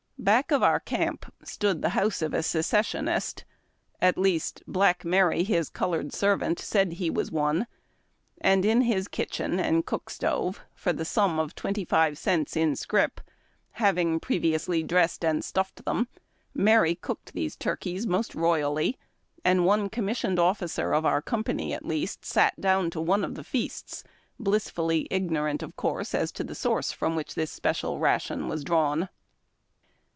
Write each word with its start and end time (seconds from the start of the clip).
Back 0.21 0.51
of 0.51 0.61
our 0.61 0.79
camp 0.79 1.33
stood 1.43 1.81
the 1.81 1.89
house 1.97 2.21
of 2.21 2.31
a 2.31 2.43
secessionist,— 2.43 3.43
at 4.03 4.19
least," 4.19 4.61
Black 4.67 5.03
Mary," 5.03 5.41
his 5.43 5.67
colored 5.67 6.13
servant, 6.13 6.59
said 6.59 6.93
he 6.93 7.09
was 7.09 7.31
one,— 7.31 7.65
and 8.39 8.63
in 8.63 8.81
his 8.81 9.07
kitchen 9.07 9.59
and 9.59 9.83
cook 9.83 10.11
stove, 10.11 10.61
for 10.75 10.93
the 10.93 11.05
sum 11.05 11.39
of 11.39 11.55
twenty 11.55 11.83
five 11.83 12.19
cents 12.19 12.55
in 12.55 12.75
scrip, 12.75 13.19
having 13.71 14.19
})reviously 14.29 14.83
dressed 14.85 15.25
and 15.25 15.43
stuffed 15.43 15.85
them, 15.85 16.07
Mary 16.53 16.93
cooked 16.93 17.33
the 17.33 17.49
turkeys 17.49 18.05
most 18.05 18.35
royally, 18.35 18.99
and 19.43 19.65
one 19.65 19.89
com 19.89 20.05
246 20.05 20.05
HARD 20.05 20.05
TACK 20.05 20.05
AND 20.05 20.05
COFFEE. 20.05 20.05
NO 20.05 20.05
.KIKE. 20.05 20.05
missioned 20.05 20.39
officer 20.91 20.93
of 20.93 21.05
our 21.07 21.21
company, 21.23 21.73
at 21.73 21.85
least, 21.85 22.25
sat 22.25 22.61
down 22.61 22.91
to 22.91 23.01
one 23.01 23.23
of 23.23 23.33
the 23.33 23.43
feasts, 23.43 24.03
blissfully 24.39 25.07
ignorant, 25.09 25.63
of 25.63 25.75
course, 25.75 26.13
as 26.13 26.31
to 26.33 26.43
the 26.43 26.53
source 26.53 26.91
from 26.91 27.15
which 27.15 27.33
the 27.33 27.47
special 27.47 27.97
ration 27.97 28.47
was 28.47 28.63
drawn. 28.63 29.09